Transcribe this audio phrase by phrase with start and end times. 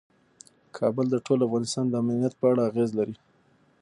[0.77, 3.15] کابل د ټول افغانستان د امنیت په اړه اغېز لري.